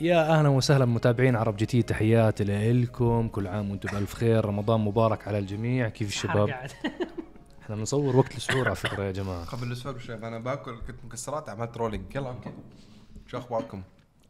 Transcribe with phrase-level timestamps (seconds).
[0.00, 4.44] يا أهلا وسهلا متابعين عرب جي تي تحياتي لكم كل عام وأنتم بألف خير.
[4.44, 5.88] رمضان مبارك على الجميع.
[5.88, 6.48] كيف الشباب.
[7.62, 9.44] إحنا بنصور وقت السحور على فكرة يا جماعة.
[9.44, 12.28] قبل الأسبوع بشوي أنا باكل كنت مكسرات عملت rolling يلا.
[12.28, 12.50] okay.
[13.26, 13.82] شو أخباركم؟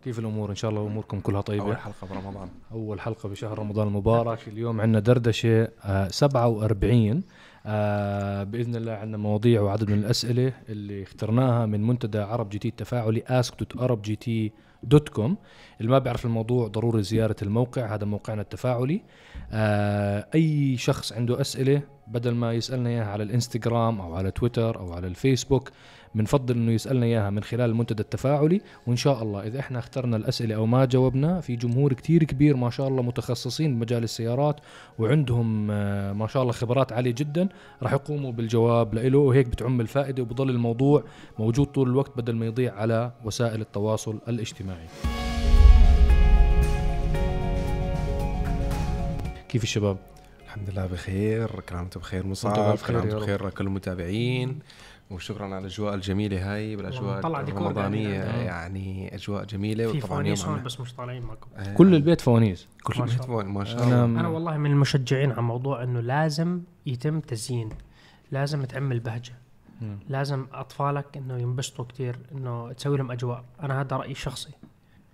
[0.04, 1.64] كيف الأمور؟ إن شاء الله أموركم كلها طيبة.
[1.64, 2.48] أول حلقة برمضان.
[2.72, 4.48] أول حلقة بشهر رمضان المبارك.
[4.48, 7.22] اليوم عندنا دردشة آه 47
[7.66, 12.68] آه بإذن الله عندنا مواضيع وعدد من الأسئلة اللي اخترناها من منتدى عرب جي تي
[12.68, 13.22] التفاعلي
[14.86, 15.38] ask.arabgt.com
[15.80, 19.02] اللي ما بيعرف الموضوع ضروري زيارة الموقع هذا موقعنا التفاعلي.
[19.52, 24.92] آه أي شخص عنده أسئلة بدل ما يسألنا إياها على الإنستغرام أو على تويتر أو
[24.92, 25.70] على الفيسبوك
[26.14, 28.60] بنفضل إنه يسألنا إياها من خلال المنتدى التفاعلي.
[28.86, 32.70] وإن شاء الله إذا إحنا اخترنا الأسئلة أو ما جاوبنا في جمهور كتير كبير ما
[32.70, 34.60] شاء الله متخصصين بمجال السيارات
[34.98, 37.48] وعندهم آه، ما شاء الله خبرات عالية جدا
[37.82, 41.04] راح يقوموا بالجواب له وهيك بتعم الفائدة وبضل الموضوع
[41.38, 44.86] موجود طول الوقت بدل ما يضيع على وسائل التواصل الاجتماعي.
[49.56, 49.96] كيف الشباب؟
[50.44, 53.18] الحمد لله بخير كل عام وأنتم بخير مصعب كل عام وأنتم.
[53.18, 54.58] بخير لكل المتابعين.
[55.10, 58.08] وشكرا على الأجواء الجميلة هاي ديكور الرمضانية.
[58.08, 58.44] يعني.
[58.44, 61.48] يعني أجواء جميلة في وطبعا فوانيس هون بس مش طالعين معكم.
[61.56, 62.68] آه، كل البيت فوانيس.
[62.82, 64.20] كل البيت فوق- ما شاء أنا الله.
[64.20, 67.68] أنا والله من المشجعين على موضوع إنه لازم يتم تزيين.
[68.32, 69.34] لازم تعمل بهجه
[69.80, 69.98] مم.
[70.08, 73.44] لازم أطفالك إنه ينبسطوا كتير إنه تسوي لهم أجواء.
[73.62, 74.50] أنا هذا رأيي الشخصي.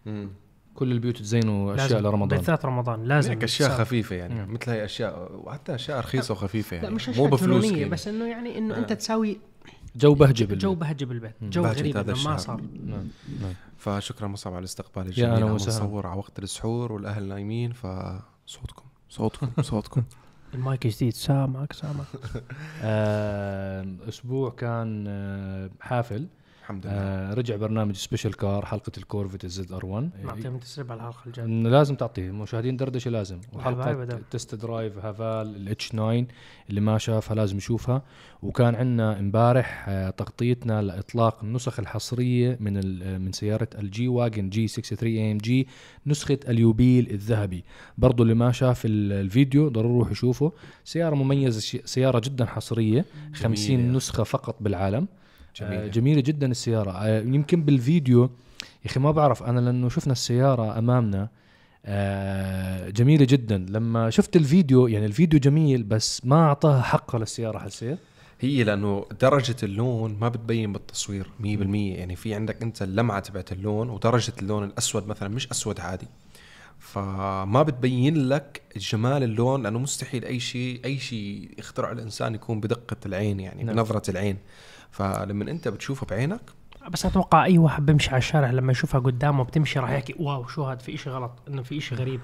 [0.06, 0.28] مم.
[0.74, 2.06] كل البيوت تزينوا اشياء لازم.
[2.06, 2.38] لرمضان.
[2.38, 3.30] بالذات رمضان لازم.
[3.30, 3.70] هيك اشياء.
[3.70, 4.34] خفيفة يعني.
[4.34, 4.54] مم.
[4.54, 6.88] مثل هاي أشياء وحتى أشياء رخيصة وخفيفة يعني.
[6.88, 7.90] لا مش مو أشياء بفلوس كيلو.
[7.90, 8.78] بس إنه يعني إنه آه.
[8.78, 9.38] أنت تساوي
[9.96, 11.34] جو بهجة بالبيت جو بهجة بالبيت.
[11.40, 11.50] مم.
[11.50, 11.96] جو بهجة غريب.
[12.24, 12.60] ما صار.
[12.86, 13.08] نعم.
[13.40, 13.52] نعم.
[13.78, 15.30] فشكرا مصعب على الاستقبال يا الجميل.
[15.30, 15.84] أهلا عم وسهلا.
[15.86, 20.02] نصور على وقت السحور والأهل نايمين فصوتكم صوتكم صوتكم.
[20.54, 21.12] المايك جديد.
[21.12, 22.06] سامعك سامعك.
[22.82, 26.26] آه، أسبوع كان آه، حافل.
[26.62, 26.94] الحمد لله.
[26.94, 31.46] آه، رجع برنامج Special Car حلقة الكورفت ال ZR1 نعطيهم تسريب على الحلقة الجاية.
[31.46, 33.38] لازم تعطيه مشاهدين دردشة لازم.
[33.52, 34.20] وحلقة.
[34.30, 36.24] test drive هافال ال H9
[36.70, 38.02] اللي ما شافها لازم يشوفها.
[38.42, 44.50] وكان عندنا امبارح آه، تغطيتنا لإطلاق النسخ الحصرية من ال- آه، من سيارة ال G-Wagon
[44.50, 45.66] G 63 AMG
[46.06, 47.64] نسخة اليوبيل الذهبي.
[47.98, 50.52] برضو اللي ما شاف ال- الفيديو ضروري يروح يشوفه.
[50.84, 53.04] سيارة مميزة ش- سيارة جدا حصرية.
[53.34, 53.96] 50 جميلة.
[53.96, 55.06] نسخة فقط بالعالم.
[55.56, 55.76] جميلة.
[55.76, 56.90] جميلة, جميلة جدا السيارة.
[56.90, 58.22] آه، يمكن بالفيديو
[58.84, 61.28] يا أخي ما بعرف أنا لأنه شفنا السيارة أمامنا
[61.86, 63.66] آه، جميلة جدا.
[63.68, 67.98] لما شفت الفيديو يعني الفيديو جميل بس ما أعطاها حقها للسيارة حسيت؟
[68.40, 71.44] هي لأنه درجة اللون ما بتبين بالتصوير 100%
[71.98, 76.06] يعني في عندك أنت اللمعة تبعت اللون ودرجة اللون الأسود مثلا مش أسود عادي.
[76.82, 82.96] فما بتبين لك جمال اللون لأنه مستحيل أي شيء أي شيء يخترع الإنسان يكون بدقة
[83.06, 83.76] العين يعني نعم.
[83.76, 84.38] بنظرة العين
[84.90, 86.40] فلما أنت بتشوفه بعينك
[86.90, 90.64] بس أتوقع أي واحد بيمشي على الشارع لما يشوفها قدامه بتمشي راح يحكي واو شو
[90.64, 92.20] هذا في إشي غلط إنه في إشي غريب.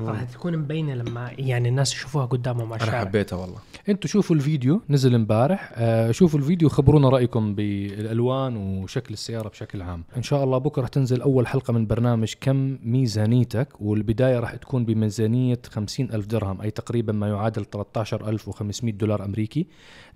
[0.00, 3.00] راح تكون مبينة لما يعني الناس يشوفوها قدامهم على أنا الشارع.
[3.04, 3.58] حبيتها والله.
[3.88, 5.72] أنتوا شوفوا الفيديو نزل امبارح.
[5.74, 10.04] آه شوفوا الفيديو خبرونا رأيكم بالألوان وشكل السيارة بشكل عام.
[10.16, 15.58] إن شاء الله بكرة تنزل أول حلقة من برنامج كم ميزانيتك والبداية راح تكون بميزانية
[15.68, 19.66] 50 ألف درهم أي تقريبا ما يعادل 13500 دولار أمريكي.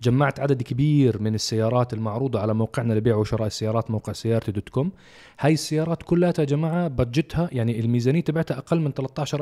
[0.02, 4.92] جمعت عدد كبير من السيارات المعروضة على موقعنا لبيع وشراء السيارات موقع سيارتي dot com.
[5.40, 8.94] هاي السيارات كلها يا جماعة budget ها يعني الميزانية تبعتها أقل من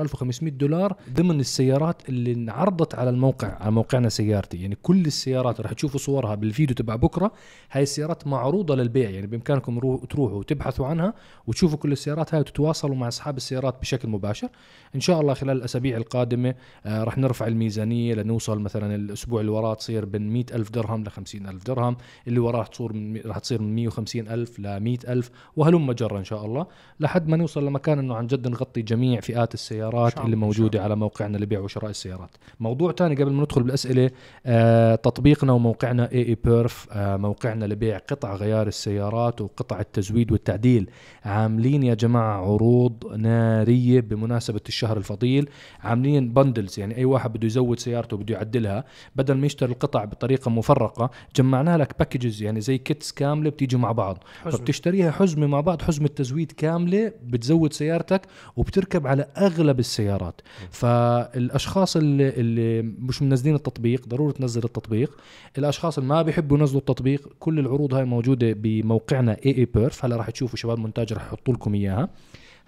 [0.07, 4.63] 13500 دولار ضمن السيارات اللي انعرضت على الموقع على موقعنا سيارتي.
[4.63, 7.33] يعني كل السيارات رح تشوفوا صورها بالفيديو تبع بكرة.
[7.73, 11.15] هاي السيارات معروضة للبيع يعني بإمكانكم رو- تروحوا وتبحثوا عنها
[11.47, 14.49] وتشوفوا كل السيارات هاي وتتواصلوا مع أصحاب السيارات بشكل مباشر.
[14.95, 16.55] إن شاء الله خلال الأسابيع القادمة
[16.87, 21.09] آه رح نرفع الميزانية لنوصل مثلا الأسبوع اللي وراه تصير بين 100 ألف درهم ل
[21.11, 21.97] 50 ألف درهم
[22.29, 26.19] اللي وراه رح تصير من رح تصير من 150 ألف ل 100 ألف وهلم جرا
[26.19, 26.67] إن شاء الله.
[27.01, 29.95] لحد ما نوصل لمكان إنه عن جد نغطي جميع فئات السيارات.
[29.97, 32.31] شاء اللي موجودة على موقعنا لبيع وشراء السيارات.
[32.61, 34.11] موضوع تاني قبل ما ندخل بالأسئلة
[34.47, 40.91] آه تطبيقنا وموقعنا اي اي بيرف آه موقعنا لبيع قطع غيار السيارات وقطع التزويد والتعديل.
[41.25, 45.49] عاملين يا جماعة عروض نارية بمناسبة الشهر الفضيل.
[45.81, 48.85] عاملين bundles يعني أي واحد بده يزود سيارته بده يعدلها
[49.17, 53.93] بدل ما يشتري القطع بطريقة مفرقة جمعنا لك packages يعني زي kits كاملة بتيجي مع
[53.93, 54.25] بعض.
[54.45, 54.59] حزمة.
[54.59, 58.23] فبتشتريها حزمة مع بعض حزمة تزويد كاملة بتزود سيارتك
[58.57, 60.41] وبتركب على أغلب السيارات.
[60.71, 65.17] فالأشخاص اللي, اللي مش منزلين التطبيق ضروري تنزل التطبيق.
[65.59, 70.31] الأشخاص اللي ما بيحبوا ينزلوا التطبيق كل العروض هاي موجودة بموقعنا AA Perf هلا راح
[70.31, 72.09] تشوفوا شباب مونتاج راح يحطوا لكم إياها.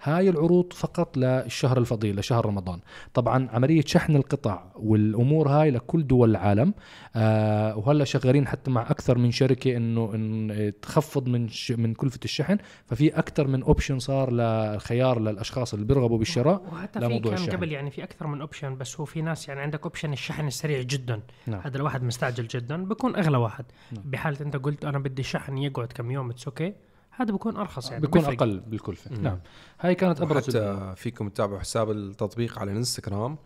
[0.03, 2.79] هاي العروض فقط للشهر الفضيل لشهر رمضان
[3.13, 6.73] طبعا عملية شحن القطع والأمور هاي لكل دول العالم
[7.15, 12.19] آه وهلا شغالين حتى مع أكثر من شركة إنه إن تخفض من ش من كلفة
[12.25, 17.51] الشحن ففي أكثر من option صار لخيار للأشخاص اللي بيرغبوا بالشراء وحتى في كان الشحن.
[17.51, 20.81] قبل يعني في أكثر من option بس هو في ناس يعني عندك option الشحن السريع
[20.81, 21.61] جدا نعم.
[21.63, 24.03] هذا الواحد مستعجل جدا بكون أغلى واحد نعم.
[24.05, 26.73] بحالة أنت قلت أنا بدي شحن يقعد كم يوم it's okay
[27.19, 28.33] هذا بكون أرخص يعني بيكون بفرق.
[28.33, 29.21] أقل بالكلفه مم.
[29.23, 29.39] نعم.
[29.79, 33.37] هاي كانت أبرز حتى فيكم تتابعوا حساب التطبيق على الانستغرام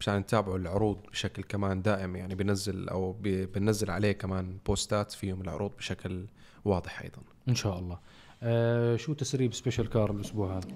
[0.00, 5.40] مشان تتابعوا العروض بشكل كمان دائم يعني بنزل أو بنزل عليه كمان post ات فيهم
[5.40, 6.26] العروض بشكل
[6.64, 7.18] واضح أيضا.
[7.48, 7.98] إن شاء الله.
[8.42, 10.68] آه شو تسريب Special Car الأسبوع هذا؟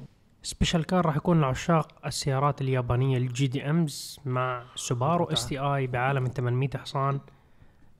[0.42, 6.68] Special Car راح يكون لعشاق السيارات اليابانية ال JDMs مع سوبارو STI بعالم ال 800
[6.74, 7.20] حصان.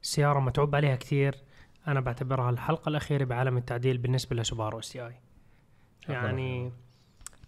[0.02, 1.36] سيارة متعوب عليها كثير.
[1.88, 5.14] أنا بعتبرها الحلقة الأخيرة بعالم التعديل بالنسبة لسوبارو STI.
[6.08, 6.72] يعني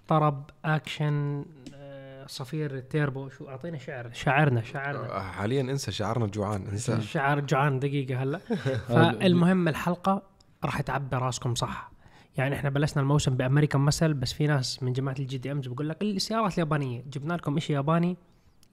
[0.08, 1.44] طرب أكشن
[1.75, 4.11] آه، صفير تيربو شو اعطينا شعر.
[4.12, 7.00] شاعرنا شاعرنا آه، حاليا انسى شعارنا جوعان انسى.
[7.14, 8.38] شعر جوعان دقيقة هلأ.
[8.88, 10.23] فالمهم الحلقة
[10.64, 11.90] راح تعبي راسكم صح.
[12.37, 15.88] يعني إحنا بلشنا الموسم ب American muscle بس في ناس من جماعة ال JDMs بقول
[15.88, 18.17] لك السيارات اليابانية جبنا لكم شيء ياباني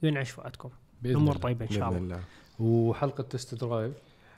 [0.03, 0.69] ينعش فؤادكم.
[1.05, 2.19] الأمور طيبة إن شاء الله.
[2.59, 3.93] وحلقة test drive.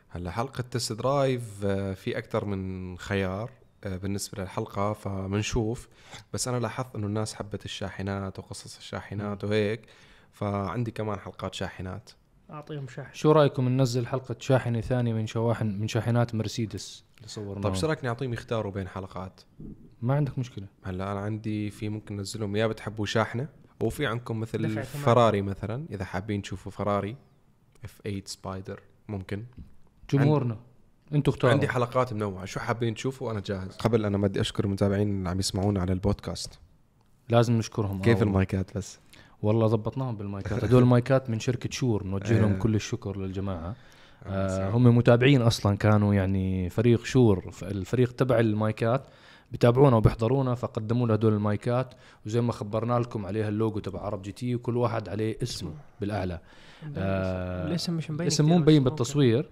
[0.10, 3.52] هلا حلقة test drive آه، في أكثر من خيار
[3.84, 5.88] آه، بالنسبة للحلقة فبنشوف
[6.34, 9.82] بس أنا لاحظت إنه الناس حبت الشاحنات وقصص الشاحنات وهيك
[10.32, 12.10] فعندي كمان حلقات شاحنات.
[12.50, 13.14] أعطيهم شاحن.
[13.14, 17.88] شو رأيكم ننزل حلقة شاحنة ثانية من شواحن من شاحنات مرسيدس اللي صورناها طيب شو
[17.88, 19.42] رايك نعطيهم يختاروا بين حلقات؟
[20.02, 20.68] ما عندك مشكلة.
[20.84, 23.48] هلا أنا عندي في ممكن ننزلهم يا بتحبوا شاحنة
[23.82, 24.84] وفي عندكم مثل.
[24.84, 27.18] فراري مثلا إذا حابين تشوفوا فراري
[27.84, 29.46] F8 سبايدر ممكن.
[30.12, 30.58] جمهورنا.
[31.14, 31.54] أنتوا اختاروا.
[31.54, 32.46] عندي حلقات منوعة.
[32.46, 33.76] شو حابين تشوفوا؟ أنا جاهز.
[33.78, 36.60] قبل أنا بدي أشكر المتابعين اللي عم يسمعونا على البودكاست.
[37.30, 38.02] لازم نشكرهم.
[38.02, 39.00] كيف آه، المايكات بس؟
[39.42, 40.64] والله ضبطناهم بالمايكات.
[40.64, 42.04] هدول المايكات من شركة شور.
[42.04, 42.60] نوجه لهم آه.
[42.60, 43.76] كل الشكر للجماعة.
[44.26, 45.78] آه هم متابعين أصلا.
[45.78, 47.52] كانوا يعني فريق شور.
[47.64, 49.06] الفريق تبع المايكات
[49.52, 51.94] بتابعونا وبيحضرونا فقدموا لنا هدول المايكات.
[52.26, 55.72] وزي ما خبرنا لكم عليها اللوجو تبع عرب جي تي وكل واحد عليه اسمه
[56.02, 56.40] بالأعلى.
[56.98, 58.90] آه الاسم مش مبين اسم كتير مو مبين ممكن.
[58.90, 59.50] بالتصوير.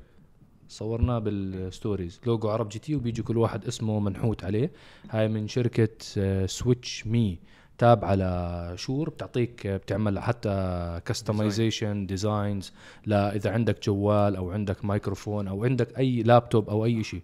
[0.68, 2.20] صورناه بال stories.
[2.26, 4.72] logo عرب جي تي وبيجي كل واحد اسمه منحوت عليه.
[5.10, 7.40] هاي من شركة آه، سويتش مي
[7.78, 12.74] تابعة لشور بتعطيك آه، بتعمل حتى customization designs
[13.06, 17.22] لا إذا عندك جوال أو عندك مايكروفون أو عندك أي لابتوب أو أي شيء.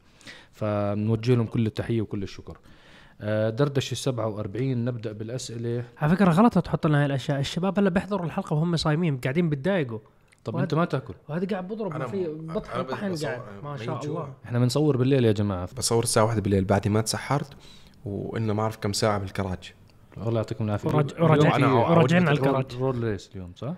[0.51, 2.57] فنوجه لهم كل التحية وكل الشكر.
[3.21, 5.83] آه، دردش ال 47 نبدأ بالأسئلة.
[5.97, 7.39] على فكرة غلط تحط لنا هاي الأشياء.
[7.39, 9.99] الشباب هلا بيحضروا الحلقة وهم صايمين قاعدين بتضايقوا.
[10.43, 11.13] طب وهذا- أنت ما تأكل.
[11.29, 13.41] وهذا قاعد بضرب أنا في بطحن أنا طحن قاعد.
[13.63, 14.05] ما شاء.
[14.05, 14.33] الله.
[14.45, 15.69] إحنا بنصور بالليل يا جماعة.
[15.77, 16.65] بصور الساعة واحدة بالليل.
[16.65, 17.53] بعد ما تسحرت
[18.05, 19.73] وإنه ما أعرف كم ساعة بالكراج.
[20.17, 20.89] الله يعطيكم العافية.
[20.89, 22.75] ورجعنا على رول- الكراج.
[22.75, 23.73] رول ريس اليوم صح؟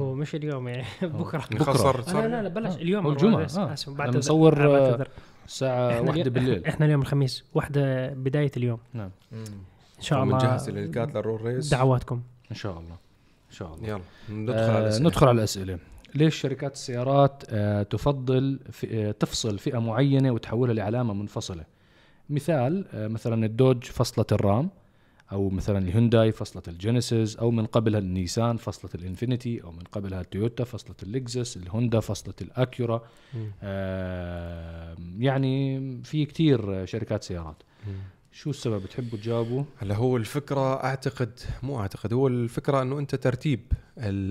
[0.00, 1.38] هو مش اليوم يعني بكرة.
[1.60, 2.74] خسر لا لا لا بلاش.
[2.74, 2.76] آه.
[2.76, 3.06] اليوم
[3.36, 3.58] ريس.
[3.58, 3.74] آه.
[3.88, 5.08] بعتذر.
[5.46, 6.66] الساعة إحنا واحدة بالليل.
[6.66, 7.44] إحنا اليوم الخميس.
[7.54, 8.78] واحدة بداية اليوم.
[8.94, 9.10] نعم.
[9.32, 9.44] إن
[10.00, 12.22] شاء الله بنجهز اللينكات للرول ريس دعواتكم.
[12.50, 12.96] إن شاء الله.
[13.54, 15.08] شاء الله يلا ندخل آه على الأسئلة.
[15.08, 15.78] ندخل على الأسئلة
[16.14, 21.64] ليش شركات السيارات آه تفضل في آه تفصل فئة معينة وتحولها لعلامة منفصلة
[22.30, 24.70] مثال آه مثلا الدوج فصله الرام
[25.32, 30.64] أو مثلا الهونداي فصله الجينيسيس أو من قبلها النيسان فصله الإنفينيتي أو من قبلها التويوتا
[30.64, 33.02] فصله اللكزس الهوندا فصله الأكيورا.
[33.62, 37.56] آه يعني في كتير شركات سيارات.
[38.34, 43.60] شو السبب بتحبوا تجاوبوا؟ هلا هو الفكرة أعتقد مو أعتقد هو الفكرة إنه أنت ترتيب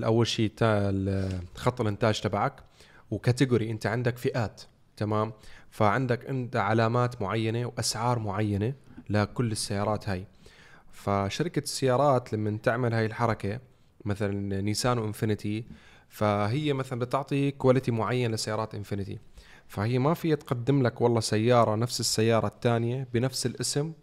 [0.04, 0.52] أول شيء
[1.56, 2.64] خط الإنتاج تبعك
[3.12, 4.62] وكاتيجوري أنت عندك فئات
[4.98, 5.34] تمام؟
[5.72, 8.74] فعندك انت علامات معينة وأسعار معينة
[9.10, 10.26] لكل السيارات هاي.
[10.92, 13.60] فشركة السيارات لما تعمل هاي الحركة
[14.06, 15.66] مثلا نيسان وإنفينيتي
[16.10, 19.20] فهي مثلا بتعطي quality معين لسيارات إنفينيتي.
[19.68, 23.94] فهي ما فيها تقدم لك والله سيارة نفس السيارة الثانية بنفس الاسم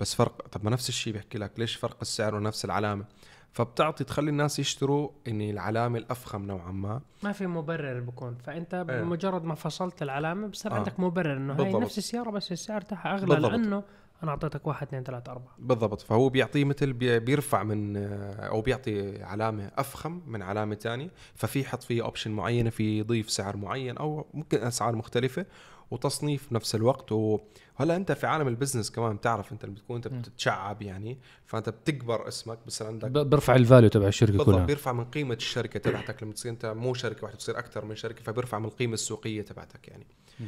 [0.00, 3.04] بس فرق طب ما نفس الشيء بيحكي لك ليش فرق السعر ونفس العلامة
[3.52, 8.82] فبتعطي تخلي الناس يشتروا إن العلامة الأفخم نوعا ما ما في مبرر بكون فأنت إيه.
[8.82, 10.74] بمجرد ما فصلت العلامة بصير آه.
[10.74, 11.82] عندك مبرر إنه بالضبط.
[11.82, 13.52] نفس السيارة بس السعر تاعها أغلى بالضبط.
[13.52, 13.82] لأنه
[14.22, 15.54] أنا أعطيتك واحد اثنين ثلاثة أربعة.
[15.58, 16.00] بالضبط.
[16.00, 17.96] فهو بيعطيه مثل بي- بيرفع من
[18.36, 21.10] أو بيعطي علامة أفخم من علامة تانية.
[21.34, 25.46] ففي يحط فيه option معينة في يضيف سعر معين أو ممكن أسعار مختلفة
[25.90, 27.12] وتصنيف نفس الوقت.
[27.12, 31.18] وهلأ أنت في عالم ال business كمان بتعرف أنت لما بتكون أنت بتتشعب يعني.
[31.46, 34.54] فأنت بتكبر اسمك بصير عندك ب- برفع ال value تبع الشركة بالضبط.
[34.54, 34.66] كلها.
[34.66, 36.22] بيرفع من قيمة الشركة تبعتك.
[36.22, 39.88] لما تصير أنت مو شركة واحدة تصير أكثر من شركة فبيرفع من القيمة السوقية تبعتك
[39.88, 40.06] يعني.
[40.40, 40.44] آه،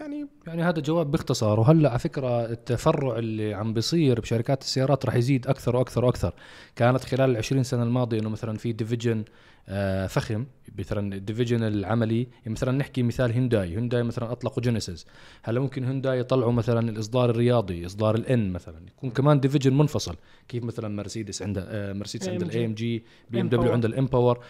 [0.00, 1.60] يعني يعني هذا جواب باختصار.
[1.60, 6.34] وهلأ على فكرة التفرع اللي عم بيصير بشركات السيارات راح يزيد أكثر وأكثر وأكثر.
[6.76, 9.24] كانت خلال ال 20 سنة الماضية إنه مثلا في division
[9.68, 10.46] آه، فخم
[10.78, 12.22] مثلا ال division العملي.
[12.22, 15.06] يعني مثلا نحكي مثال هيونداي هيونداي مثلا أطلقوا جينيسيس
[15.42, 18.86] هلأ ممكن هيونداي يطلعوا مثلا الإصدار الرياضي إصدار ال N مثلا.
[18.96, 20.16] يكون كمان division منفصل.
[20.48, 22.52] كيف مثلا مرسيدس عندها آه، مرسيدس عندها AMG.
[22.52, 23.72] ال AMG بي ام دبليو M Power.
[23.72, 24.44] عندها ال M Power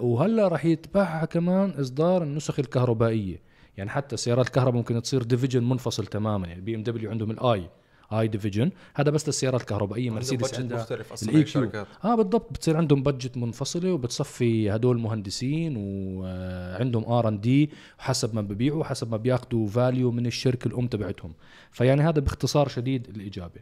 [0.00, 3.49] وهلأ راح يتبعها كمان إصدار النسخ الكهربائية.
[3.80, 6.46] يعني حتى السيارات الكهرباء ممكن تصير division منفصل تماما.
[6.48, 7.68] يعني بي إم دبليو عندهم ال i
[8.12, 11.70] i division هذا بس للسيارات الكهربائيه مرسيدس عندها مختلف أصلا ال اي EQ
[12.04, 12.52] آه بالضبط.
[12.52, 19.66] بتصير عندهم budget منفصلة وبتصفي هدول مهندسين وعندهم R&D وحسب ما ببيعوا حسب ما بياخذوا
[19.68, 21.32] value من الشركة الأم تبعتهم.
[21.70, 23.60] فيعني هذا باختصار شديد الإجابة.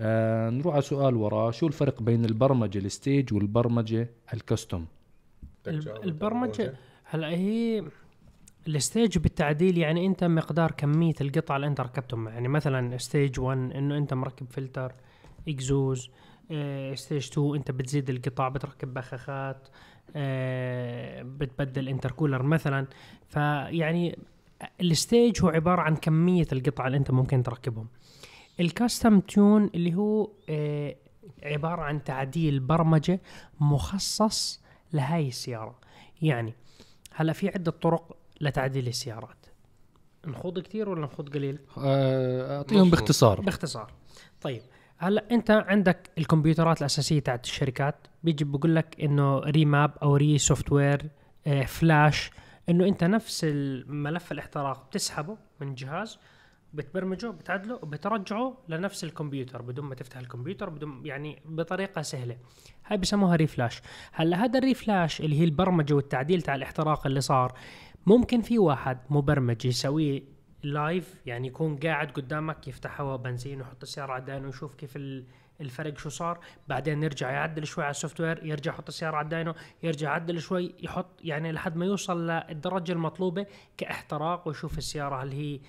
[0.00, 4.84] آه نروح على سؤال وراه شو الفرق بين البرمجة ال stage والبرمجة ال custom؟
[5.66, 7.84] الب- البرمجة هلأ هي
[8.68, 12.28] ال stage بالتعديل يعني انت مقدار كمية القطع اللي انت ركبتهم.
[12.28, 14.92] يعني مثلا stage 1 إنه انت مركب فلتر
[15.48, 16.10] إكزوز
[16.50, 19.68] آه، stage 2 انت بتزيد القطع بتركب بخاخات
[20.16, 22.86] آه، بتبدل intercooler مثلا.
[23.28, 24.18] فيعني
[24.80, 27.88] ال stage هو عبارة عن كمية القطع اللي انت ممكن تركبهم.
[28.60, 30.96] ال custom tune اللي هو آه،
[31.42, 33.20] عبارة عن تعديل برمجة
[33.60, 35.78] مخصص لهاي السيارة.
[36.22, 36.54] يعني
[37.14, 39.46] هلا في عدة طرق لتعديل السيارات.
[40.26, 43.40] نخوض كثير ولا نخوض قليل؟ آه، أعطيهم باختصار.
[43.40, 43.92] باختصار.
[44.40, 44.62] طيب
[44.98, 48.06] هلا أنت عندك الكمبيوترات الأساسية تاعت الشركات.
[48.22, 51.10] بيجي بقول لك إنه remap أو re-software
[51.46, 52.30] آه، فلاش
[52.68, 56.18] إنه أنت نفس الملف الاحتراق بتسحبه من جهاز
[56.74, 62.36] بتبرمجه بتعدله وبترجعه لنفس الكمبيوتر بدون ما تفتح الكمبيوتر بدون يعني بطريقة سهلة.
[62.86, 67.58] هاي بسموها reflash هلا هذا ال reflash اللي هي البرمجة والتعديل تاع الاحتراق اللي صار
[68.06, 70.22] ممكن في واحد مبرمج يسويه
[70.62, 74.96] live يعني يكون قاعد قدامك يفتح هواء بنزين ويحط السيارة على ال dyno ويشوف كيف
[74.96, 75.24] ال-
[75.60, 76.40] الفرق شو صار.
[76.68, 80.40] بعدين يرجع يعدل شوي على ال software يرجع يحط السيارة على ال dyno يرجع يعدل
[80.40, 85.60] شوي يحط يعني لحد ما يوصل للدرجة المطلوبة كاحتراق ويشوف السيارة هل هي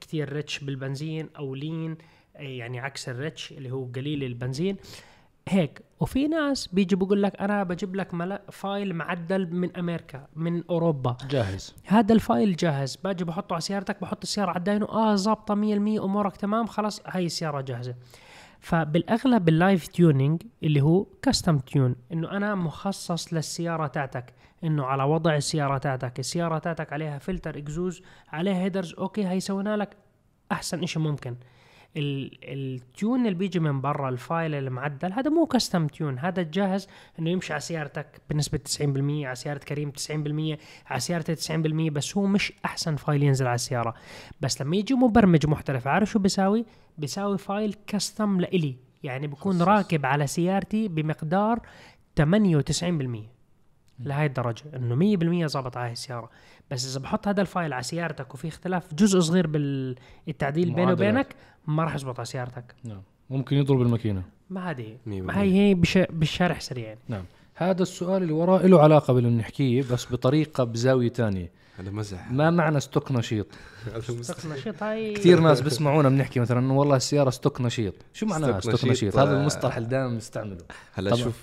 [0.00, 1.96] كتير rich بالبنزين أو lean
[2.34, 4.76] يعني عكس ال rich اللي هو قليل البنزين.
[5.48, 10.62] هيك وفي ناس بيجي بقول لك أنا بجيب لك ملا file معدل من أمريكا من
[10.70, 11.16] أوروبا.
[11.30, 11.74] جاهز.
[11.86, 12.96] هذا ال file جاهز.
[12.96, 15.58] باجي بحطه على سيارتك بحط السيارة على ال dyno آه ظابطة 100%
[16.04, 17.94] أمورك تمام خلاص هاي السيارة جاهزة.
[18.60, 24.34] فبالأغلب ال live tuning اللي هو custom tune إنه أنا مخصص للسيارة تاعتك
[24.64, 26.18] إنه على وضع السيارة تاعتك.
[26.18, 29.96] السيارة تاعتك عليها فلتر إكزوز عليها headers okay هاي سوينا لك
[30.52, 31.36] أحسن إشي ممكن.
[31.96, 36.88] ال tune اللي بيجي من برا ال file المعدل هذا مو custom tune هذا جاهز
[37.18, 38.80] إنه يمشي على سيارتك بنسبة 90%
[39.26, 43.94] على سيارة كريم 90% على سيارتي 90% بس هو مش أحسن file ينزل على السيارة.
[44.40, 46.64] بس لما يجي مبرمج محترف عارف شو بيساوي؟
[46.98, 48.76] بيساوي file custom لإلي.
[49.02, 49.62] يعني بكون خصص.
[49.62, 51.60] راكب على سيارتي بمقدار
[52.20, 53.36] 98%
[53.98, 56.30] لهي الدرجة إنه 100% ظابط على هاي السيارة.
[56.70, 60.92] بس إذا بحط هذا ال file على سيارتك وفي اختلاف جزء صغير بالتعديل بينه.
[60.92, 61.34] وبينك
[61.66, 62.74] ما راح يزبط على سيارتك.
[62.84, 63.02] نعم.
[63.30, 64.22] ممكن يضرب الماكينة.
[64.50, 64.96] ما هذه.
[65.06, 65.98] ما هي هي بش...
[65.98, 67.00] بالشرح سريع يعني.
[67.08, 67.24] نعم.
[67.58, 71.52] هذا السؤال اللي وراه له علاقة باللي بنحكيه بس بطريقة بزاوية تانية.
[71.78, 72.30] هذا مزح.
[72.30, 73.46] ما معنى stock نشيط.
[74.28, 77.94] طق نشيط هاي كثير ناس بسمعونا بنحكي مثلا إنه والله السيارة stock نشيط.
[78.12, 79.40] شو معناها stock stock نشيط، هذا آه.
[79.40, 80.58] المصطلح اللي دائما بنستعمله
[80.94, 81.22] هلا طبعاً.
[81.22, 81.42] شوف.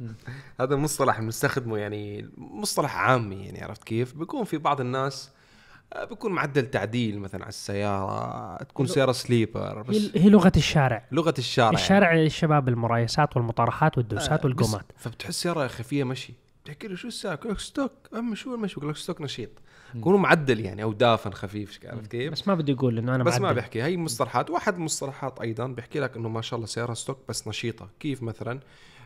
[0.60, 5.30] هذا مصطلح بنستخدمه يعني مصطلح عامي يعني عرفت كيف؟ بيكون في بعض الناس
[6.10, 11.04] بيكون معدل تعديل مثلا على السيارة تكون سيارة sleeper بس هي لغة الشارع.
[11.12, 11.66] لغة الشارع.
[11.66, 11.82] يعني.
[11.82, 16.34] الشارع الشباب المريسات والمطارحات والدوسات آه، والقومات فبتحس سيارة خفية مشي.
[16.64, 17.92] بتحكي له شو الساعة؟ يقول لك stock.
[18.14, 19.50] أما شو المشي؟ يقول لك stock نشيط.
[19.94, 23.34] يكون معدل يعني أو دافن خفيف عرفت كيف؟ بس ما بدي يقول إنه أنا بس
[23.34, 23.54] ما معدل.
[23.54, 24.50] بيحكي هي مصطلحات.
[24.50, 27.88] واحد المصطلحات أيضا بيحكي لك إنه ما شاء الله سيارة stock بس نشيطة.
[28.00, 28.60] كيف مثلا؟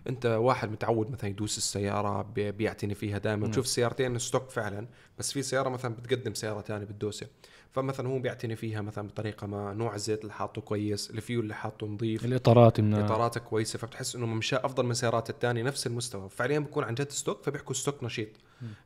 [0.09, 3.49] انت واحد متعود مثلا يدوس السيارة بي- بيعتني فيها دائما.
[3.49, 4.87] تشوف سيارتين stock فعلا
[5.19, 7.27] بس في سيارة مثلا بتقدم سيارة ثانية بالدوسة.
[7.73, 11.87] فمثلا هو بيعتني فيها مثلا بطريقة ما نوع الزيت اللي حاطه كويس الفيول اللي حاطه
[11.87, 12.25] نظيف.
[12.25, 16.29] الإطارات انها اطاراته كويسة فبتحس إنه ممشاة أفضل من السيارات الثانية نفس المستوى.
[16.29, 18.29] فعليا بيكون عن جد stock فبيحكوا stock نشيط.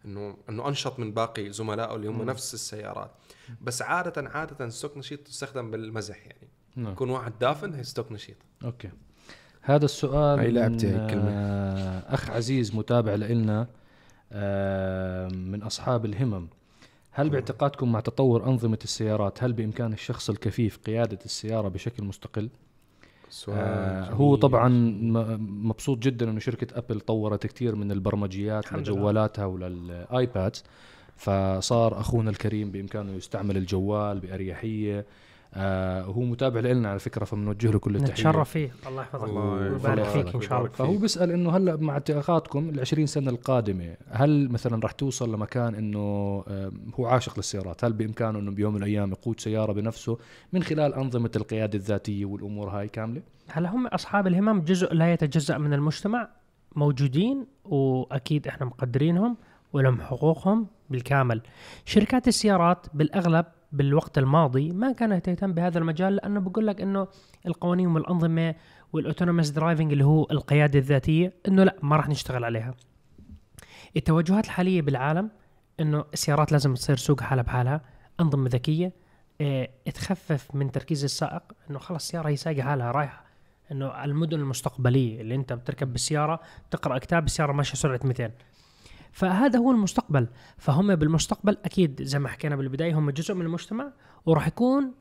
[0.05, 3.11] إنه إنه أنشط من باقي زملائه اللي هم نفس السيارات.
[3.61, 6.49] بس عادة عادة stock نشيط تستخدم بالمزح يعني.
[6.77, 6.93] نعم.
[6.93, 8.37] يكون واحد دافن هي stock نشيط.
[8.65, 8.91] okay.
[9.63, 11.31] هذا السؤال من، لعبتي هاي الكلمة.
[11.31, 13.67] آه، أخ عزيز متابع لنا
[15.51, 16.47] من أصحاب الهمم
[17.11, 22.49] هل باعتقادكم مع تطور أنظمة السيارات هل بإمكان الشخص الكفيف قيادة السيارة بشكل مستقل؟
[23.49, 24.11] آه.
[24.11, 24.69] هو طبعا
[25.39, 28.73] مبسوط جدا إنه شركة أبل طورت كثير من البرمجيات.
[28.73, 30.57] لجوالاتها وللآيباد
[31.17, 35.07] فصار أخونا الكريم بإمكانه يستعمل الجوال بأريحية
[35.55, 38.13] آه وهو متابع لنا على فكرة فبنوجه له كل التحية.
[38.13, 38.71] نتشرف فيه.
[38.87, 39.29] الله يحفظك.
[39.29, 43.31] الله ويبارك فيك ان شاء الله فهو بيسأل إنه هلأ مع اعتقادكم ال 20 سنة
[43.31, 45.99] القادمة هل مثلا رح توصل لمكان إنه
[46.49, 50.19] آه، هو عاشق للسيارات هل بإمكانه إنه بيوم من الأيام يقود سيارة بنفسه
[50.53, 55.59] من خلال أنظمة القيادة الذاتية والأمور هاي كاملة؟ هلأ هم أصحاب الهمم جزء لا يتجزأ
[55.59, 56.29] من المجتمع
[56.77, 59.37] موجودين وأكيد إحنا مقدرينهم
[59.73, 61.41] ولهم حقوقهم بالكامل.
[61.85, 67.09] شركات السيارات بالأغلب بالوقت الماضي ما كانت تهتم بهذا المجال لأنه بقول لك إنه
[67.47, 68.55] القوانين والأنظمة
[68.93, 72.75] وال autonomous driving اللي هو القيادة الذاتية إنه لا ما راح نشتغل عليها.
[73.97, 75.31] التوجهات الحالية بالعالم
[75.81, 77.81] إنه السيارات لازم تصير سوق حالها بحالها
[78.21, 78.93] أنظمة ذكية
[79.41, 83.25] آه تخفف من تركيز السائق إنه خلص السياره هي سايقة حالها رايحة.
[83.73, 88.31] إنه المدن المستقبلية اللي أنت بتركب بالسيارة تقرأ كتاب السيارة ماشية سرعة 200
[89.13, 90.29] فهذا هو المستقبل.
[90.59, 93.93] فهم بالمستقبل أكيد زي ما حكينا بالبداية هم جزء من المجتمع
[94.27, 94.93] وراح يكون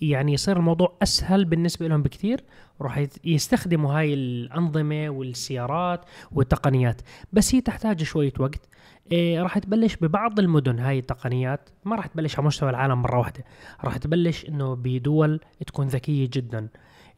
[0.00, 2.44] يعني يصير الموضوع أسهل بالنسبة لهم بكثير.
[2.80, 7.02] وراح يستخدموا هاي الأنظمة والسيارات والتقنيات.
[7.32, 8.68] بس هي تحتاج شوية وقت.
[9.12, 11.68] إيه راح تبلش ببعض المدن هاي التقنيات.
[11.84, 13.44] ما راح تبلش على مستوى العالم مرة واحدة.
[13.84, 16.68] راح تبلش إنه بدول تكون ذكية جدا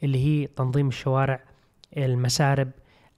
[0.03, 1.41] اللي هي تنظيم الشوارع
[1.97, 2.71] المسارب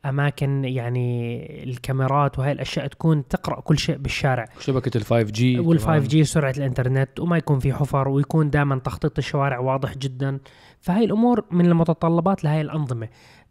[0.05, 4.47] أماكن يعني الكاميرات وهي الأشياء تكون تقرأ كل شيء بالشارع.
[4.61, 9.19] شبكه ال 5 جي وال5 جي سرعة الإنترنت وما يكون في حفر ويكون دائما تخطيط
[9.19, 10.39] الشوارع واضح جدا.
[10.81, 13.09] فهي الأمور من المتطلبات لهي الأنظمة.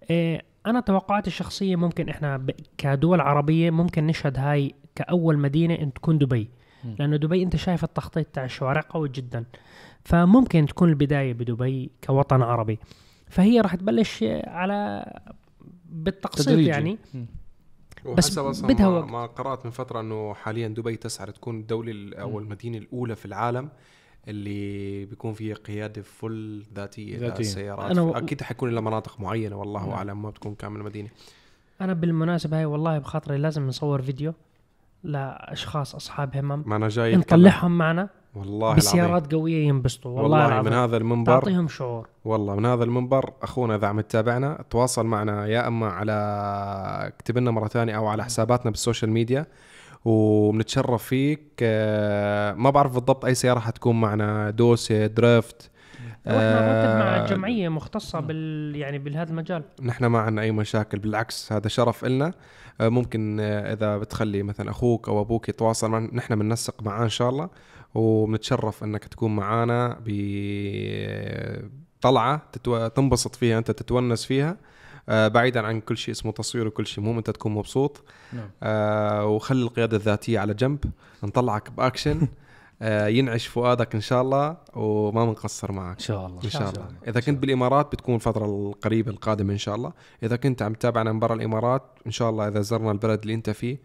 [0.09, 2.45] إيه أنا توقعاتي الشخصية ممكن إحنا
[2.77, 6.49] كدول عربية ممكن نشهد هاي كأول مدينة إن تكون دبي.
[6.99, 9.45] لأنه دبي أنت شايف التخطيط تاع الشوارع قوي جدا.
[10.03, 12.79] فممكن تكون البداية بدبي كوطن عربي.
[13.27, 15.05] فهي راح تبلش على
[15.91, 16.69] بالتقسيط تدريجي.
[16.69, 17.25] يعني مم.
[18.17, 19.09] بس بدها ما, وقت.
[19.11, 23.25] ما قرأت من فترة إنه حاليا دبي تسعى تكون الدولة ال- أو المدينة الأولى في
[23.25, 23.69] العالم
[24.27, 27.37] اللي بيكون فيها قيادة فل ذاتية ذاتية.
[27.39, 29.89] للسيارات أنا و- أكيد حيكون لها مناطق معينة والله نعم.
[29.89, 31.09] أعلم ما بتكون كامل المدينة
[31.81, 34.33] أنا بالمناسبة هاي والله بخاطري لازم نصور فيديو
[35.03, 37.15] لأشخاص اصحاب همم ما أنا جاي.
[37.15, 38.75] نطلعهم معنا والله العظيم.
[38.75, 40.71] بسيارات قوية ينبسطوا والله, والله العظيم.
[40.71, 42.07] من هذا المنبر تعطيهم شعور.
[42.25, 46.13] والله من هذا المنبر أخونا إذا عم تتابعنا تواصل معنا يا أما على
[47.07, 49.45] اكتب لنا مرة ثانية أو على حساباتنا بال social media
[50.05, 51.41] وبنتشرف فيك.
[51.61, 55.71] آه، ما بعرف بالضبط أي سيارة حتكون معنا دوسة drift.
[56.25, 59.63] وإحنا نرتب مع آه، جمعية مختصة بال يعني بهذا المجال.
[59.83, 62.33] نحن ما عندنا أي مشاكل بالعكس هذا شرف إلنا.
[62.81, 67.09] آه، ممكن آه، إذا بتخلي مثلا أخوك أو أبوك يتواصل معنا نحن بننسق معاه إن
[67.09, 67.49] شاء الله.
[67.93, 69.97] وبنتشرف أنك تكون معنا
[71.99, 72.87] بطلعه تتو...
[72.87, 74.57] تنبسط فيها أنت تتونس فيها.
[75.09, 78.03] آه، بعيدا عن كل شيء اسمه تصوير وكل شيء المهم أنت تكون مبسوط.
[78.33, 78.49] نعم.
[78.63, 80.79] آه وخلي القيادة الذاتية على جنب.
[81.23, 82.27] نطلعك بأكشن.
[82.81, 85.97] آه ينعش فؤادك إن شاء الله وما بنقصر معك.
[85.97, 86.43] إن شاء الله.
[86.43, 86.87] إن شاء الله.
[87.07, 89.93] إذا كنت بالإمارات بتكون الفترة القريبة القادمة إن شاء الله.
[90.23, 93.49] إذا كنت عم تتابعنا من برا الإمارات إن شاء الله إذا زرنا البلد اللي أنت
[93.49, 93.79] فيه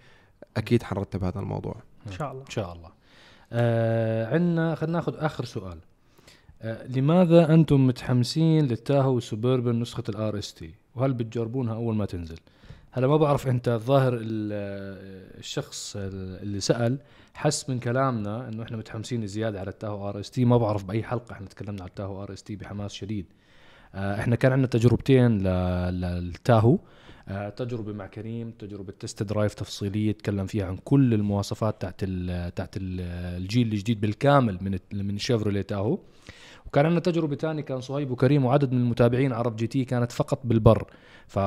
[0.57, 1.77] أكيد حنرتب هذا الموضوع.
[2.07, 2.43] إن شاء الله.
[2.43, 2.91] إن شاء الله.
[3.53, 5.79] آه عندنا خلينا ناخذ آخر سؤال.
[6.63, 12.39] آه لماذا أنتم متحمسين للتاهو سوبربن نسخة ال RST؟ وهل بتجربونها أول ما تنزل؟
[12.93, 16.99] هلا ما بعرف أنت الظاهر ال- آه، الشخص اللي سأل
[17.35, 20.45] حس من كلامنا إنه إحنا متحمسين زيادة على التاهو RST.
[20.45, 23.27] ما بعرف بأي حلقة إحنا تكلمنا عن التاهو RST بحماس شديد.
[23.95, 25.39] آه إحنا كان عندنا تجربتين
[25.91, 26.79] للتاهو.
[27.29, 32.05] آه، تجربة مع كريم تجربة test drive تفصيلية تكلم فيها عن كل المواصفات تاعت
[32.57, 33.01] تاعت ال
[33.37, 35.99] الجيل الجديد بالكامل من من شيفروليه تاهو
[36.75, 40.85] وكان عندنا تجربة ثانية كان صهيب وكريم وعدد من المتابعين عرب GT كانت فقط بالبر.
[41.27, 41.39] ف...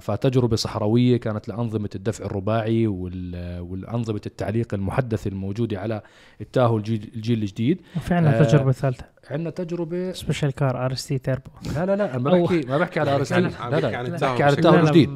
[0.00, 3.60] فتجربة صحراوية كانت لأنظمة الدفع الرباعي وال...
[3.60, 6.02] والأنظمة التعليق المحدثة الموجودة على
[6.40, 7.80] التاهو الجيل, الجيل الجديد.
[7.96, 12.66] وفعلا آه، التجربه الثالثه عندنا تجربة special car RST turbo لا لا لا ما بحكي
[12.66, 15.10] ما بحكي على RS عم لا بحكي لا بحكي على التاهو الجديد.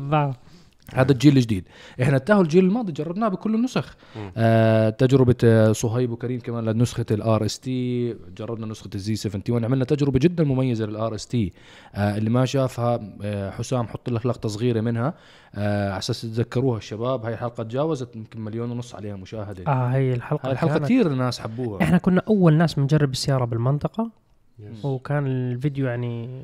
[0.95, 1.69] هذا الجيل الجديد.
[2.03, 3.97] إحنا التاهو الجيل الماضي جربناه بكل النسخ.
[4.37, 10.19] آه تجربة آه، صهيب وكريم كمان لنسخة ال RST جربنا نسخة ال Z71 عملنا تجربة
[10.19, 11.53] جدا مميزة لل RST
[11.95, 15.15] آه اللي ما شافها آه حسام حط لك لقطة صغيرة منها
[15.55, 17.25] آه على أساس تتذكروها الشباب.
[17.25, 19.65] هاي الحلقة تجاوزت يمكن مليون ونص عليها مشاهدة.
[19.67, 21.83] آه آه هي الحلقة هاي الحلقة كثير الناس حبوها.
[21.83, 24.11] إحنا كنا أول ناس بنجرب السيارة بالمنطقة.
[24.59, 24.85] yes.
[24.85, 26.43] وكان الفيديو يعني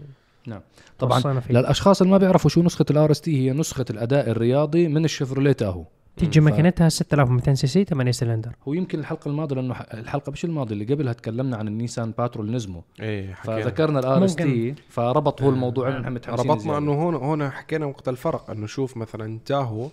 [0.99, 1.55] طبعا وصينا فيه.
[1.55, 5.85] للأشخاص اللي ما بيعرفوا شو نسخة ال RST هي نسخة الأداء الرياضي من الشيفروليه تاهو
[6.17, 10.95] تيجي ماكينتها 6200 cc 8 سلندر هو يمكن الحلقة الماضية لأنه الحلقة مش الماضية اللي
[10.95, 15.99] قبلها تكلمنا عن النيسان باترول نزمو إيه حكينا فذكرنا ال RST فربط هو الموضوع انه
[15.99, 16.79] نحن متحمسين ربطنا.
[16.79, 19.89] إنه هون هون حكينا وقت الفرق إنه شوف مثلا تاهو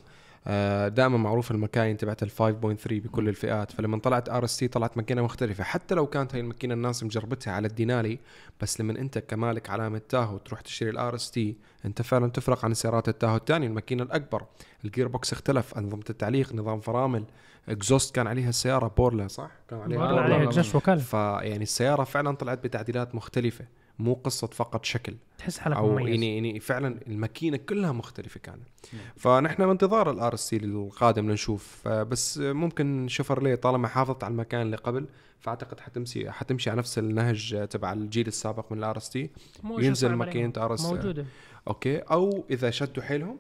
[0.88, 3.72] دائما معروف المكاين تبعت ال 5.3 بكل الفئات.
[3.72, 5.64] فلما طلعت RST طلعت ماكينة مختلفة.
[5.64, 8.20] حتى لو كانت هاي الماكينة الناس مجربتها على الدينالي
[8.62, 13.10] بس لما أنت كمالك علامة تاهو تروح تشتري ال RST أنت فعلا تفرق عن سيارات
[13.10, 14.46] التاهو الثانية الماكينة الأكبر.
[14.86, 17.26] ال gearbox اختلف أنظمة التعليق نظام فرامل
[17.70, 20.22] exhaust كان عليها السيارة بورلا صح؟ كان عليها بورلا.
[20.22, 23.66] عليها exhaust وكالة فيعني السيارة فعلا طلعت بتعديلات مختلفة.
[24.00, 25.16] مو قصة فقط شكل.
[25.38, 28.68] تحس حالك أو مميز يعني يعني فعلا الماكينة كلها مختلفة كانت.
[29.16, 31.88] فنحن بانتظار ال RST القادم لنشوف.
[31.88, 35.08] بس ممكن شفرليه طالما حافظت على المكاين اللي قبل
[35.40, 39.30] فأعتقد حتمشي حتمشي على نفس النهج تبع الجيل السابق من ال RST
[39.64, 40.54] ينزل ماكينة.
[40.58, 41.26] RS موجودة.
[41.68, 41.98] okay.
[41.98, 43.40] أو إذا شدوا حيلهم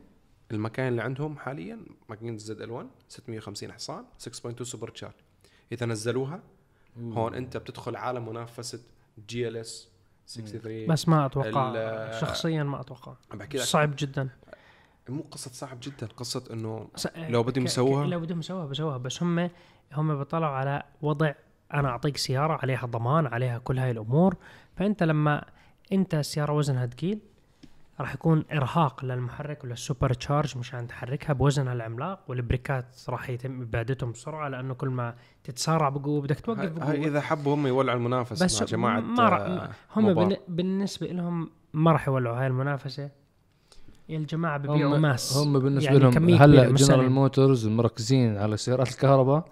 [0.51, 5.13] المكاين اللي عندهم حاليا ماكينة ZL1 650 حصان 6.2 supercharged
[5.71, 6.43] إذا نزلوها
[6.99, 8.79] هون أنت بتدخل عالم منافسة
[9.29, 9.90] GLS
[10.31, 13.13] 63 بس ما أتوقع شخصيا ما أتوقع.
[13.33, 14.29] بحكي لك صعب جدا.
[15.09, 19.49] مو قصة صعب جدا قصة إنه لو بدهم يسووها؟ لو بدهم يسووها بسووها بس هم
[19.93, 21.33] هم بيطلعوا على وضع
[21.73, 24.35] أنا أعطيك سيارة عليها ضمان عليها كل هاي الأمور.
[24.77, 25.45] فأنت لما
[25.91, 27.19] أنت السياره وزنها ثقيل
[28.01, 34.49] راح يكون إرهاق للمحرك ولل supercharger مشان تحركها بوزنها العملاق والبريكات راح يتم ابادتهم بسرعة
[34.49, 38.59] لأنه كل ما تتسارع بقوة بدك توقف بقوة هاي إذا حبوا هم يولعوا المنافسة بس
[38.61, 40.25] مع جماعة ما راح آه، هم مبار.
[40.29, 43.09] بالن- بالنسبة لهم ما راح يولعوا هاي المنافسة
[44.09, 47.09] يا الجماعة ببيعوا ماس هم بالنسبة يعني لهم هلا جنرال.
[47.11, 49.45] موتورز مركزين على سيارات الكهرباء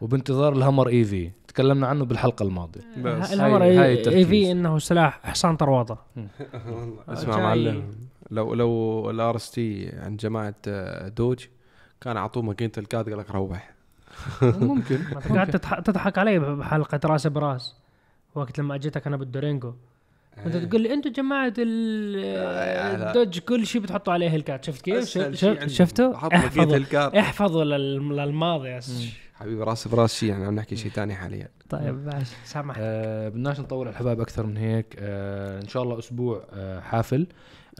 [0.00, 1.30] وبانتظار الهمر إي في.
[1.48, 2.80] تكلمنا عنه بالحلقة الماضية.
[3.02, 3.32] بس.
[3.32, 4.24] هاي- هاي اي.
[4.24, 5.96] في إنه سلاح حصان طروادة
[7.08, 7.94] اسمع معلم
[8.30, 11.44] لو لو الار إس تي عند جماعة آه، دوج
[12.00, 13.74] كان اعطوه ماكينة الكاد قال لك روح.
[14.42, 14.98] ممكن.
[15.34, 17.74] قاعد تضح- تضحك علي بحلقة راس براس.
[18.34, 19.72] وقت لما أجيتك أنا بالدورينجو.
[20.46, 21.52] أنت تقول لي أنتم جماعة.
[21.58, 25.04] الدوج كل شيء بتحطوا عليه هلكات شفت كيف؟
[25.66, 26.78] شفتوا؟ احفظوا
[27.20, 28.78] احفظوا لل- للماضي.
[29.34, 31.48] حبيبي راس براس شيء يعني عم نحكي شيء ثاني حاليا.
[31.68, 34.96] طيب ماشي سامح آه بدناش نطول على الحبايب أكثر من هيك.
[34.98, 37.26] آه إن شاء الله أسبوع آه حافل.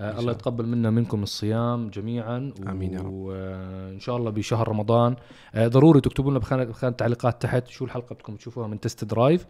[0.01, 3.13] آه شاء الله يتقبل منا منكم الصيام جميعا آمين يا رب.
[3.13, 5.17] وان شاء الله بشهر رمضان.
[5.55, 7.69] آه ضروري تكتبوا لنا بخانه بخانه التعليقات تحت.
[7.69, 9.47] شو الحلقة بدكم تشوفوها من test drive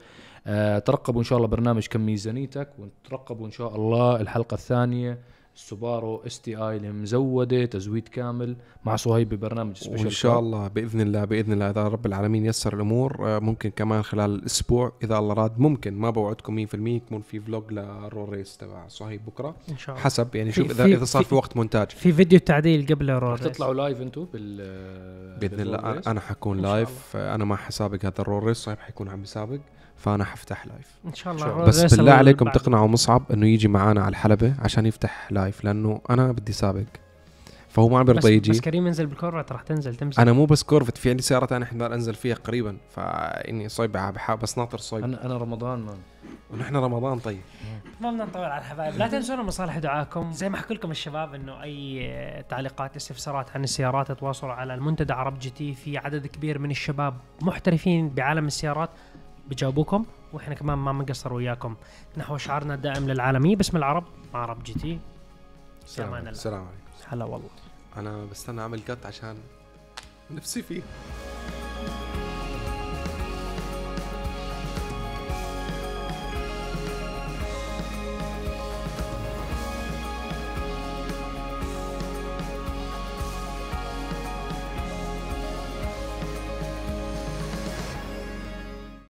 [0.47, 5.19] آه ترقبوا إن شاء الله برنامج كم ميزانيتك وترقبوا إن شاء الله الحلقة الثانية.
[5.57, 11.25] السوبارو STI اللي مزودة تزويد كامل مع صهيب ببرنامج special وإن شاء الله بإذن الله
[11.25, 15.59] بإذن الله إذا رب العالمين يسر الأمور آه، ممكن كمان خلال الأسبوع إذا الله راد
[15.59, 19.55] ممكن ما بوعدكم 100% يكون في vlog لل roll race تبع صهيب بكرة.
[19.71, 20.05] إن شاء الله.
[20.05, 21.91] حسب يعني شوف اذا إذا صار في- في وقت مونتاج.
[21.91, 24.57] في فيديو تعديل قبل رح ال roll تطلعوا live أنتم بال
[25.41, 29.09] بإذن الله أنا حكون live آه، أنا ما حسابق هذا ال roll race صهيب حيكون
[29.09, 29.59] عم يسابق.
[30.05, 31.71] فأنا حفتح live إن شاء إن الله شاء الله.
[31.71, 32.55] ال roll بس بالله عليكم بعد.
[32.55, 36.85] تقنعوا مصعب إنه يجي معانا على الحلبة عشان يفتح live لأنه أنا بدي سابق.
[37.69, 38.51] فهو ما عم بيرضى يجي.
[38.51, 41.67] بس كريم ينزل بالكورفت راح تنزل تمسك أنا مو بس كورفت في عندي سيارة ثانية
[41.67, 43.97] إحنا انزل فيها قريبا فإن يصيب
[44.43, 45.95] بس ناطر صيب أنا أنا رمضان ما
[46.51, 47.41] ونحن رمضان طيب.
[48.01, 48.97] ما بدنا نطول على الحبايب.
[48.97, 50.33] لا تنسونا مصالح دعاكم.
[50.33, 55.39] زي ما حكوا لكم الشباب إنه أي تعليقات استفسارات عن السيارات تواصلوا على المنتدى عرب
[55.39, 55.75] GT.
[55.75, 58.91] في عدد كبير من الشباب محترفين بعالم السيارات.
[59.49, 61.77] بيجاوبوكم وإحنا كمان ما بنقصر وياكم.
[62.17, 63.57] نحو شعارنا الدائم للعالمية.
[63.57, 64.05] باسم العرب
[64.35, 64.99] مع عرب جي تي.
[65.87, 66.85] سلام السلام عليكم.
[67.09, 67.51] هلا والله.
[67.97, 69.37] أنا بستنى اعمل كت عشان
[70.31, 70.83] نفسي فيه.